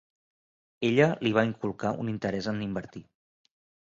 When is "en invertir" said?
2.53-3.03